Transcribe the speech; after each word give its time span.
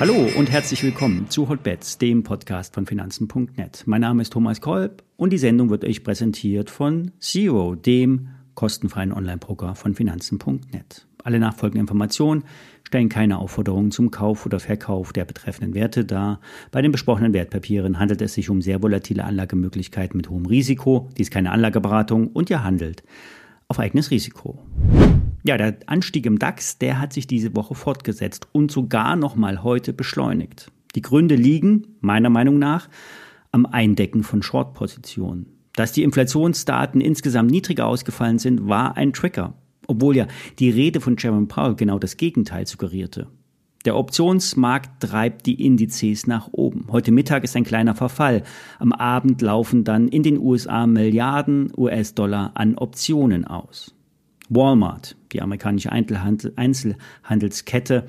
Hallo 0.00 0.28
und 0.36 0.48
herzlich 0.48 0.84
willkommen 0.84 1.28
zu 1.28 1.48
Hotbets, 1.48 1.98
dem 1.98 2.22
Podcast 2.22 2.72
von 2.72 2.86
Finanzen.net. 2.86 3.82
Mein 3.86 4.00
Name 4.00 4.22
ist 4.22 4.32
Thomas 4.32 4.60
Kolb 4.60 5.02
und 5.16 5.32
die 5.32 5.38
Sendung 5.38 5.70
wird 5.70 5.84
euch 5.84 6.04
präsentiert 6.04 6.70
von 6.70 7.10
Zero, 7.18 7.74
dem 7.74 8.28
kostenfreien 8.54 9.12
Online-Broker 9.12 9.74
von 9.74 9.96
Finanzen.net. 9.96 11.06
Alle 11.24 11.40
nachfolgenden 11.40 11.80
Informationen 11.80 12.44
stellen 12.86 13.08
keine 13.08 13.38
Aufforderungen 13.38 13.90
zum 13.90 14.12
Kauf 14.12 14.46
oder 14.46 14.60
Verkauf 14.60 15.12
der 15.12 15.24
betreffenden 15.24 15.74
Werte 15.74 16.04
dar. 16.04 16.40
Bei 16.70 16.80
den 16.80 16.92
besprochenen 16.92 17.32
Wertpapieren 17.32 17.98
handelt 17.98 18.22
es 18.22 18.34
sich 18.34 18.50
um 18.50 18.62
sehr 18.62 18.82
volatile 18.82 19.24
Anlagemöglichkeiten 19.24 20.16
mit 20.16 20.30
hohem 20.30 20.46
Risiko. 20.46 21.08
Dies 21.18 21.26
ist 21.26 21.32
keine 21.32 21.50
Anlageberatung 21.50 22.28
und 22.28 22.50
ihr 22.50 22.62
handelt 22.62 23.02
auf 23.68 23.78
eigenes 23.78 24.10
Risiko. 24.10 24.58
Ja, 25.44 25.56
der 25.56 25.76
Anstieg 25.86 26.26
im 26.26 26.38
DAX, 26.38 26.78
der 26.78 27.00
hat 27.00 27.12
sich 27.12 27.26
diese 27.26 27.54
Woche 27.54 27.74
fortgesetzt 27.74 28.48
und 28.52 28.70
sogar 28.70 29.14
nochmal 29.14 29.62
heute 29.62 29.92
beschleunigt. 29.92 30.72
Die 30.94 31.02
Gründe 31.02 31.36
liegen, 31.36 31.86
meiner 32.00 32.30
Meinung 32.30 32.58
nach, 32.58 32.88
am 33.52 33.66
Eindecken 33.66 34.22
von 34.22 34.42
Short-Positionen. 34.42 35.46
Dass 35.74 35.92
die 35.92 36.02
Inflationsdaten 36.02 37.00
insgesamt 37.00 37.50
niedriger 37.50 37.86
ausgefallen 37.86 38.38
sind, 38.38 38.68
war 38.68 38.96
ein 38.96 39.12
Trigger, 39.12 39.54
obwohl 39.86 40.16
ja 40.16 40.26
die 40.58 40.70
Rede 40.70 41.00
von 41.00 41.16
Jerome 41.18 41.46
Powell 41.46 41.76
genau 41.76 41.98
das 41.98 42.16
Gegenteil 42.16 42.66
suggerierte. 42.66 43.28
Der 43.88 43.96
Optionsmarkt 43.96 45.02
treibt 45.02 45.46
die 45.46 45.64
Indizes 45.64 46.26
nach 46.26 46.50
oben. 46.52 46.88
Heute 46.92 47.10
Mittag 47.10 47.42
ist 47.42 47.56
ein 47.56 47.64
kleiner 47.64 47.94
Verfall. 47.94 48.42
Am 48.78 48.92
Abend 48.92 49.40
laufen 49.40 49.82
dann 49.82 50.08
in 50.08 50.22
den 50.22 50.38
USA 50.38 50.86
Milliarden 50.86 51.72
US-Dollar 51.74 52.50
an 52.52 52.76
Optionen 52.76 53.46
aus. 53.46 53.94
Walmart, 54.50 55.16
die 55.32 55.40
amerikanische 55.40 55.90
Einzelhandelskette, 55.90 58.06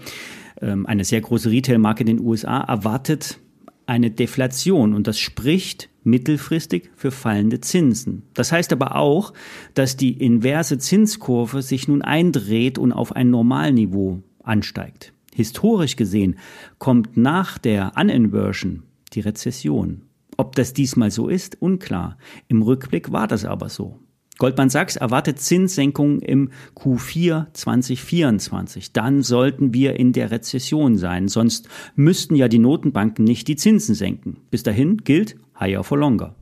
ähm, 0.59 0.86
eine 0.86 1.06
sehr 1.06 1.22
große 1.22 1.50
Retailmarke 1.50 2.02
in 2.02 2.08
den 2.08 2.20
USA, 2.20 2.59
erwartet 2.59 3.40
eine 3.86 4.12
Deflation 4.12 4.94
und 4.94 5.08
das 5.08 5.18
spricht 5.18 5.88
mittelfristig 6.03 6.92
für 6.98 7.12
fallende 7.12 7.62
Zinsen. 7.62 8.23
Das 8.34 8.52
heißt 8.52 8.73
aber 8.73 8.98
auch, 8.98 9.31
dass 9.75 9.96
die 9.96 10.12
inverse 10.12 10.78
Zinskurve 10.78 11.62
sich 11.62 11.88
nun 11.88 12.02
eindreht 12.02 12.78
und 12.78 12.92
auf 12.92 13.16
ein 13.16 13.30
Normalniveau 13.30 14.23
ansteigt. 14.44 15.14
Historisch 15.40 15.95
gesehen 15.95 16.36
kommt 16.80 17.16
nach 17.16 17.58
der 17.58 17.94
Uninversion 17.95 18.84
die 19.14 19.22
Rezession. 19.22 20.02
Ob 20.36 20.54
das 20.54 20.73
diesmal 20.73 21.12
so 21.12 21.30
ist, 21.30 21.62
unklar. 21.62 22.18
Im 22.50 22.62
Rückblick 22.62 23.14
war 23.14 23.26
das 23.26 23.46
aber 23.46 23.70
so. 23.70 24.00
Goldman 24.38 24.70
Sachs 24.70 24.98
erwartet 24.98 25.40
Zinssenkungen 25.40 26.20
im 26.20 26.50
Q4 26.76 27.54
2024. 27.54 28.92
Dann 28.92 29.22
sollten 29.22 29.73
wir 29.73 29.98
in 29.98 30.12
der 30.12 30.30
Rezession 30.30 30.98
sein, 30.98 31.30
sonst 31.30 31.70
müssten 31.96 32.36
ja 32.36 32.50
die 32.50 32.59
Notenbanken 32.59 33.24
nicht 33.24 33.48
die 33.48 33.56
Zinsen 33.56 33.96
senken. 33.96 34.42
Bis 34.52 34.64
dahin 34.64 34.98
gilt 34.98 35.38
higher 35.58 35.86
for 35.86 35.98
longer. 35.98 36.36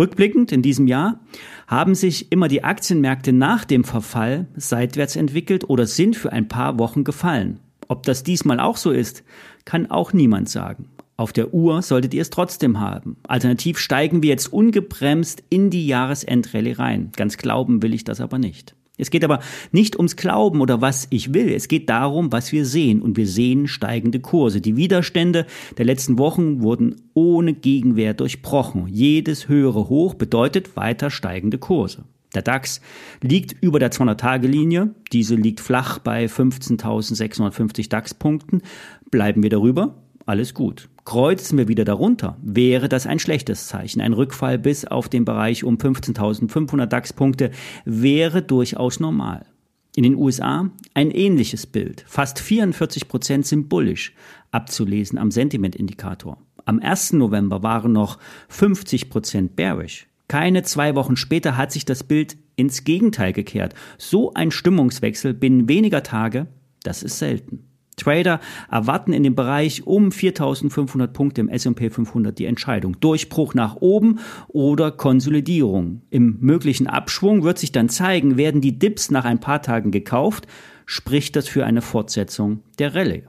Rückblickend 0.00 0.50
in 0.50 0.62
diesem 0.62 0.88
Jahr 0.88 1.20
haben 1.68 1.94
sich 1.94 2.32
immer 2.32 2.48
die 2.48 2.64
Aktienmärkte 2.64 3.32
nach 3.32 3.64
dem 3.64 3.84
Verfall 3.84 4.48
seitwärts 4.56 5.14
entwickelt 5.14 5.70
oder 5.70 5.86
sind 5.86 6.16
für 6.16 6.32
ein 6.32 6.48
paar 6.48 6.80
Wochen 6.80 7.04
gefallen. 7.04 7.60
Ob 7.88 8.02
das 8.04 8.22
diesmal 8.22 8.60
auch 8.60 8.76
so 8.76 8.90
ist, 8.90 9.24
kann 9.64 9.90
auch 9.90 10.12
niemand 10.12 10.48
sagen. 10.48 10.88
Auf 11.16 11.32
der 11.32 11.54
Uhr 11.54 11.80
solltet 11.80 12.12
ihr 12.12 12.22
es 12.22 12.30
trotzdem 12.30 12.78
haben. 12.78 13.16
Alternativ 13.26 13.78
steigen 13.78 14.22
wir 14.22 14.30
jetzt 14.30 14.52
ungebremst 14.52 15.42
in 15.48 15.70
die 15.70 15.86
Jahresendrallye 15.86 16.78
rein. 16.78 17.10
Ganz 17.16 17.38
glauben 17.38 17.82
will 17.82 17.94
ich 17.94 18.04
das 18.04 18.20
aber 18.20 18.38
nicht. 18.38 18.74
Es 18.98 19.10
geht 19.10 19.24
aber 19.24 19.40
nicht 19.72 19.96
ums 19.96 20.16
Glauben 20.16 20.60
oder 20.60 20.80
was 20.80 21.06
ich 21.10 21.34
will. 21.34 21.52
Es 21.52 21.68
geht 21.68 21.88
darum, 21.90 22.32
was 22.32 22.52
wir 22.52 22.64
sehen. 22.64 23.02
Und 23.02 23.16
wir 23.16 23.26
sehen 23.26 23.66
steigende 23.66 24.20
Kurse. 24.20 24.60
Die 24.60 24.76
Widerstände 24.76 25.46
der 25.76 25.84
letzten 25.84 26.18
Wochen 26.18 26.62
wurden 26.62 26.96
ohne 27.14 27.52
Gegenwehr 27.52 28.14
durchbrochen. 28.14 28.86
Jedes 28.88 29.48
höhere 29.48 29.88
Hoch 29.88 30.14
bedeutet 30.14 30.76
weiter 30.76 31.10
steigende 31.10 31.58
Kurse. 31.58 32.04
Der 32.34 32.42
DAX 32.42 32.80
liegt 33.22 33.52
über 33.62 33.78
der 33.78 33.92
200-Tage-Linie. 33.92 34.94
Diese 35.12 35.34
liegt 35.34 35.60
flach 35.60 35.98
bei 35.98 36.26
15.650 36.26 37.88
DAX-Punkten. 37.88 38.62
Bleiben 39.10 39.42
wir 39.42 39.50
darüber, 39.50 40.02
alles 40.26 40.54
gut. 40.54 40.88
Kreuzen 41.04 41.56
wir 41.56 41.68
wieder 41.68 41.84
darunter, 41.84 42.36
wäre 42.42 42.88
das 42.88 43.06
ein 43.06 43.20
schlechtes 43.20 43.68
Zeichen. 43.68 44.00
Ein 44.00 44.12
Rückfall 44.12 44.58
bis 44.58 44.84
auf 44.84 45.08
den 45.08 45.24
Bereich 45.24 45.62
um 45.62 45.76
15.500 45.76 46.86
DAX-Punkte 46.86 47.52
wäre 47.84 48.42
durchaus 48.42 48.98
normal. 48.98 49.46
In 49.94 50.02
den 50.02 50.16
USA 50.16 50.68
ein 50.94 51.10
ähnliches 51.10 51.66
Bild. 51.66 52.04
Fast 52.06 52.40
44 52.40 53.08
Prozent 53.08 53.46
sind 53.46 53.68
bullish, 53.68 54.12
abzulesen 54.50 55.16
am 55.16 55.30
Sentiment-Indikator. 55.30 56.38
Am 56.64 56.80
1. 56.80 57.14
November 57.14 57.62
waren 57.62 57.92
noch 57.92 58.18
50 58.48 59.08
Prozent 59.08 59.54
bearish. 59.54 60.08
Keine 60.28 60.64
zwei 60.64 60.94
Wochen 60.96 61.16
später 61.16 61.56
hat 61.56 61.70
sich 61.70 61.84
das 61.84 62.02
Bild 62.02 62.36
ins 62.56 62.84
Gegenteil 62.84 63.32
gekehrt. 63.32 63.74
So 63.96 64.34
ein 64.34 64.50
Stimmungswechsel 64.50 65.34
binnen 65.34 65.68
weniger 65.68 66.02
Tage, 66.02 66.48
das 66.82 67.02
ist 67.02 67.18
selten. 67.18 67.64
Trader 67.96 68.40
erwarten 68.70 69.12
in 69.12 69.22
dem 69.22 69.34
Bereich 69.34 69.86
um 69.86 70.12
4500 70.12 71.12
Punkte 71.12 71.40
im 71.40 71.48
S&P 71.48 71.88
500 71.88 72.38
die 72.38 72.44
Entscheidung. 72.44 73.00
Durchbruch 73.00 73.54
nach 73.54 73.76
oben 73.76 74.18
oder 74.48 74.90
Konsolidierung. 74.90 76.02
Im 76.10 76.36
möglichen 76.40 76.88
Abschwung 76.88 77.42
wird 77.42 77.58
sich 77.58 77.72
dann 77.72 77.88
zeigen, 77.88 78.36
werden 78.36 78.60
die 78.60 78.78
Dips 78.78 79.10
nach 79.10 79.24
ein 79.24 79.40
paar 79.40 79.62
Tagen 79.62 79.92
gekauft, 79.92 80.46
spricht 80.84 81.36
das 81.36 81.48
für 81.48 81.64
eine 81.64 81.80
Fortsetzung 81.80 82.60
der 82.78 82.94
Rallye. 82.94 83.22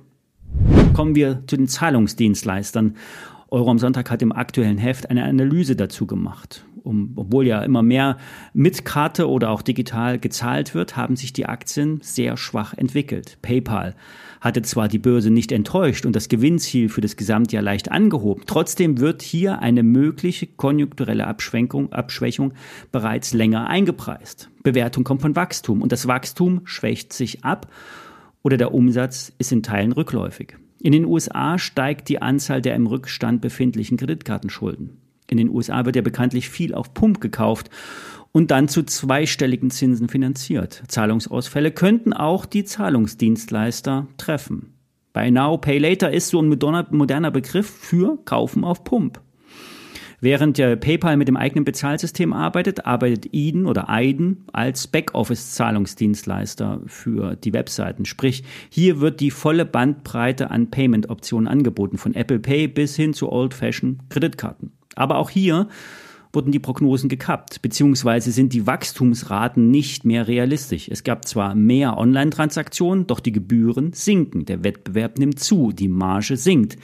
Kommen 0.93 1.15
wir 1.15 1.43
zu 1.47 1.55
den 1.55 1.67
Zahlungsdienstleistern. 1.67 2.97
Euro 3.49 3.71
am 3.71 3.79
Sonntag 3.79 4.11
hat 4.11 4.21
im 4.21 4.33
aktuellen 4.33 4.77
Heft 4.77 5.09
eine 5.09 5.23
Analyse 5.23 5.77
dazu 5.77 6.05
gemacht 6.05 6.66
um, 6.87 7.11
obwohl 7.15 7.45
ja 7.45 7.61
immer 7.61 7.83
mehr 7.83 8.17
mit 8.53 8.85
Karte 8.85 9.29
oder 9.29 9.51
auch 9.51 9.61
digital 9.61 10.17
gezahlt 10.17 10.73
wird, 10.73 10.97
haben 10.97 11.15
sich 11.15 11.33
die 11.33 11.45
Aktien 11.45 11.99
sehr 12.01 12.37
schwach 12.37 12.73
entwickelt. 12.73 13.37
PayPal 13.41 13.95
hatte 14.41 14.61
zwar 14.61 14.87
die 14.87 14.99
Börse 14.99 15.29
nicht 15.29 15.51
enttäuscht 15.51 16.05
und 16.05 16.15
das 16.15 16.29
Gewinnziel 16.29 16.89
für 16.89 17.01
das 17.01 17.15
Gesamtjahr 17.15 17.63
leicht 17.63 17.91
angehoben, 17.91 18.43
trotzdem 18.45 18.99
wird 18.99 19.21
hier 19.21 19.59
eine 19.59 19.83
mögliche 19.83 20.47
konjunkturelle 20.47 21.27
Abschwenkung, 21.27 21.91
Abschwächung 21.91 22.53
bereits 22.91 23.33
länger 23.33 23.67
eingepreist. 23.67 24.49
Bewertung 24.63 25.03
kommt 25.03 25.21
von 25.21 25.35
Wachstum 25.35 25.81
und 25.81 25.91
das 25.91 26.07
Wachstum 26.07 26.61
schwächt 26.65 27.13
sich 27.13 27.43
ab 27.43 27.67
oder 28.41 28.57
der 28.57 28.73
Umsatz 28.73 29.33
ist 29.37 29.51
in 29.51 29.63
Teilen 29.63 29.91
rückläufig. 29.91 30.55
In 30.79 30.91
den 30.91 31.05
USA 31.05 31.57
steigt 31.57 32.07
die 32.07 32.21
Anzahl 32.21 32.61
der 32.61 32.75
im 32.75 32.87
Rückstand 32.87 33.41
befindlichen 33.41 33.97
Kreditkartenschulden. 33.97 34.97
In 35.29 35.38
den 35.38 35.49
USA 35.49 35.85
wird 35.85 35.95
ja 35.95 36.01
bekanntlich 36.01 36.49
viel 36.49 36.73
auf 36.73 36.93
Pump 36.93 37.21
gekauft 37.21 37.69
und 38.31 38.51
dann 38.51 38.67
zu 38.67 38.83
zweistelligen 38.83 39.71
Zinsen 39.71 40.09
finanziert. 40.09 40.83
Zahlungsausfälle 40.88 41.71
könnten 41.71 42.13
auch 42.13 42.45
die 42.45 42.63
Zahlungsdienstleister 42.63 44.07
treffen. 44.17 44.73
Buy 45.13 45.31
Now, 45.31 45.57
Pay 45.57 45.79
Later 45.79 46.11
ist 46.11 46.29
so 46.29 46.41
ein 46.41 46.47
moderner 46.47 47.31
Begriff 47.31 47.67
für 47.67 48.19
Kaufen 48.25 48.63
auf 48.63 48.83
Pump. 48.83 49.19
Während 50.19 50.57
der 50.57 50.75
PayPal 50.75 51.15
mit 51.15 51.27
dem 51.27 51.38
eigenen 51.38 51.63
Bezahlsystem 51.63 52.33
arbeitet, 52.33 52.88
arbeitet 52.88 53.29
Eden 53.33 53.67
oder 53.67 53.88
Aiden 53.88 54.45
als 54.51 54.88
Backoffice-Zahlungsdienstleister 54.88 56.81
für 56.88 57.35
die 57.35 57.53
Webseiten. 57.53 58.05
Sprich, 58.05 58.44
hier 58.69 58.99
wird 58.99 59.19
die 59.19 59.29
volle 59.29 59.65
Bandbreite 59.65 60.49
an 60.49 60.71
Payment-Optionen 60.71 61.47
angeboten, 61.47 61.97
von 61.97 62.15
Apple 62.15 62.39
Pay 62.39 62.67
bis 62.67 62.95
hin 62.95 63.13
zu 63.13 63.31
Old-Fashioned 63.31 64.09
Kreditkarten. 64.09 64.76
Aber 64.97 65.17
auch 65.17 65.29
hier 65.29 65.67
wurden 66.33 66.51
die 66.51 66.59
Prognosen 66.59 67.09
gekappt, 67.09 67.61
beziehungsweise 67.61 68.31
sind 68.31 68.53
die 68.53 68.67
Wachstumsraten 68.67 69.71
nicht 69.71 70.05
mehr 70.05 70.27
realistisch. 70.27 70.89
Es 70.89 71.03
gab 71.03 71.27
zwar 71.27 71.55
mehr 71.55 71.97
Online-Transaktionen, 71.97 73.07
doch 73.07 73.19
die 73.19 73.31
Gebühren 73.31 73.94
sinken. 73.94 74.45
Der 74.45 74.63
Wettbewerb 74.63 75.17
nimmt 75.17 75.39
zu, 75.39 75.71
die 75.71 75.88
Marge 75.88 76.38
sinkt. 76.38 76.77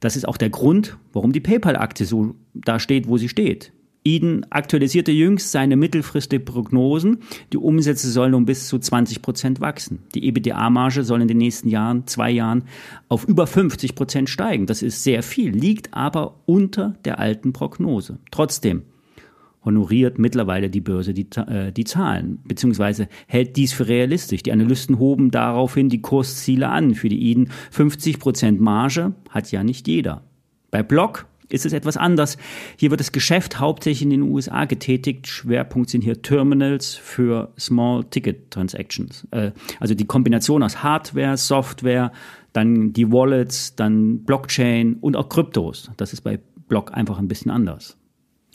Das 0.00 0.16
ist 0.16 0.26
auch 0.26 0.36
der 0.36 0.50
Grund, 0.50 0.96
warum 1.12 1.32
die 1.32 1.40
PayPal-Aktie 1.40 2.06
so 2.06 2.34
da 2.54 2.78
steht, 2.78 3.08
wo 3.08 3.16
sie 3.16 3.28
steht. 3.28 3.72
Eden 4.06 4.46
aktualisierte 4.50 5.10
jüngst 5.10 5.50
seine 5.50 5.76
mittelfristigen 5.76 6.44
Prognosen. 6.44 7.18
Die 7.52 7.58
Umsätze 7.58 8.08
sollen 8.08 8.34
um 8.34 8.46
bis 8.46 8.68
zu 8.68 8.78
20 8.78 9.20
Prozent 9.20 9.60
wachsen. 9.60 9.98
Die 10.14 10.24
EBITDA-Marge 10.24 11.02
soll 11.02 11.22
in 11.22 11.28
den 11.28 11.38
nächsten 11.38 11.68
Jahren, 11.68 12.06
zwei 12.06 12.30
Jahren, 12.30 12.62
auf 13.08 13.26
über 13.26 13.48
50 13.48 13.96
Prozent 13.96 14.30
steigen. 14.30 14.66
Das 14.66 14.82
ist 14.82 15.02
sehr 15.02 15.24
viel, 15.24 15.50
liegt 15.50 15.92
aber 15.92 16.36
unter 16.46 16.94
der 17.04 17.18
alten 17.18 17.52
Prognose. 17.52 18.18
Trotzdem 18.30 18.82
honoriert 19.64 20.20
mittlerweile 20.20 20.70
die 20.70 20.80
Börse 20.80 21.12
die, 21.12 21.26
äh, 21.36 21.72
die 21.72 21.82
Zahlen, 21.82 22.38
beziehungsweise 22.44 23.08
hält 23.26 23.56
dies 23.56 23.72
für 23.72 23.88
realistisch. 23.88 24.44
Die 24.44 24.52
Analysten 24.52 25.00
hoben 25.00 25.32
daraufhin 25.32 25.88
die 25.88 26.00
Kursziele 26.00 26.68
an. 26.68 26.94
Für 26.94 27.08
die 27.08 27.28
Eden 27.28 27.50
50 27.72 28.20
Prozent 28.20 28.60
Marge 28.60 29.14
hat 29.28 29.50
ja 29.50 29.64
nicht 29.64 29.88
jeder. 29.88 30.22
Bei 30.70 30.84
Block 30.84 31.26
ist 31.48 31.66
es 31.66 31.72
etwas 31.72 31.96
anders. 31.96 32.38
Hier 32.76 32.90
wird 32.90 33.00
das 33.00 33.12
Geschäft 33.12 33.60
hauptsächlich 33.60 34.02
in 34.02 34.10
den 34.10 34.22
USA 34.22 34.64
getätigt. 34.64 35.26
Schwerpunkt 35.26 35.90
sind 35.90 36.02
hier 36.02 36.22
Terminals 36.22 36.94
für 36.94 37.52
Small 37.58 38.04
Ticket 38.04 38.50
Transactions. 38.50 39.26
Äh, 39.30 39.52
also 39.80 39.94
die 39.94 40.06
Kombination 40.06 40.62
aus 40.62 40.82
Hardware, 40.82 41.36
Software, 41.36 42.12
dann 42.52 42.92
die 42.92 43.10
Wallets, 43.10 43.76
dann 43.76 44.24
Blockchain 44.24 44.94
und 45.00 45.16
auch 45.16 45.28
Kryptos. 45.28 45.90
Das 45.96 46.12
ist 46.12 46.22
bei 46.22 46.40
Block 46.68 46.92
einfach 46.94 47.18
ein 47.18 47.28
bisschen 47.28 47.50
anders. 47.50 47.96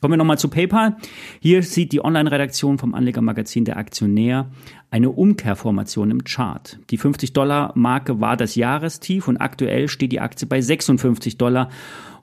Kommen 0.01 0.13
wir 0.13 0.17
nochmal 0.17 0.39
zu 0.39 0.49
PayPal. 0.49 0.97
Hier 1.39 1.61
sieht 1.61 1.91
die 1.91 2.03
Online-Redaktion 2.03 2.79
vom 2.79 2.95
Anlegermagazin 2.95 3.65
Der 3.65 3.77
Aktionär 3.77 4.49
eine 4.89 5.11
Umkehrformation 5.11 6.09
im 6.09 6.23
Chart. 6.23 6.79
Die 6.89 6.97
50-Dollar-Marke 6.97 8.19
war 8.19 8.35
das 8.35 8.55
Jahrestief 8.55 9.27
und 9.27 9.37
aktuell 9.37 9.87
steht 9.89 10.11
die 10.11 10.19
Aktie 10.19 10.47
bei 10.47 10.59
56 10.59 11.37
Dollar. 11.37 11.69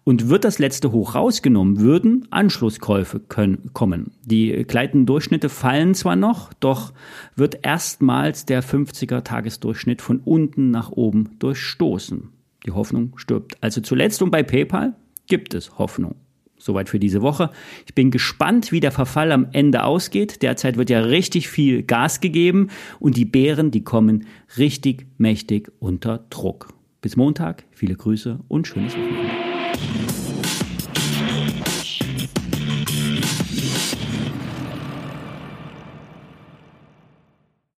Und 0.08 0.30
wird 0.30 0.44
das 0.44 0.58
letzte 0.58 0.90
Hoch 0.90 1.14
rausgenommen, 1.14 1.80
würden 1.80 2.26
Anschlusskäufe 2.30 3.20
können, 3.20 3.74
kommen. 3.74 4.12
Die 4.24 4.64
gleitenden 4.66 5.04
Durchschnitte 5.04 5.50
fallen 5.50 5.94
zwar 5.94 6.16
noch, 6.16 6.54
doch 6.54 6.94
wird 7.36 7.58
erstmals 7.60 8.46
der 8.46 8.64
50er 8.64 9.22
Tagesdurchschnitt 9.22 10.00
von 10.00 10.20
unten 10.20 10.70
nach 10.70 10.90
oben 10.90 11.36
durchstoßen. 11.40 12.30
Die 12.64 12.70
Hoffnung 12.70 13.18
stirbt 13.18 13.58
also 13.60 13.82
zuletzt 13.82 14.22
und 14.22 14.30
bei 14.30 14.42
PayPal 14.42 14.94
gibt 15.26 15.52
es 15.52 15.76
Hoffnung. 15.76 16.14
Soweit 16.56 16.88
für 16.88 16.98
diese 16.98 17.20
Woche. 17.20 17.50
Ich 17.84 17.94
bin 17.94 18.10
gespannt, 18.10 18.72
wie 18.72 18.80
der 18.80 18.92
Verfall 18.92 19.30
am 19.30 19.48
Ende 19.52 19.84
ausgeht. 19.84 20.40
Derzeit 20.40 20.78
wird 20.78 20.88
ja 20.88 21.00
richtig 21.00 21.50
viel 21.50 21.82
Gas 21.82 22.22
gegeben 22.22 22.68
und 22.98 23.18
die 23.18 23.26
Bären, 23.26 23.72
die 23.72 23.84
kommen 23.84 24.24
richtig 24.56 25.06
mächtig 25.18 25.70
unter 25.80 26.24
Druck. 26.30 26.72
Bis 27.02 27.14
Montag, 27.16 27.64
viele 27.72 27.94
Grüße 27.94 28.40
und 28.48 28.66
schönes 28.66 28.94
Wochenende. 28.94 29.27
Thank 29.80 30.12
you. 30.12 30.17